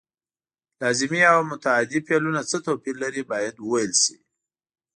لازمي 0.81 1.21
او 1.33 1.39
متعدي 1.51 1.99
فعلونه 2.07 2.41
څه 2.49 2.57
توپیر 2.65 2.95
لري 3.03 3.23
باید 3.31 3.55
وویل 3.59 3.93
شي. 4.03 4.17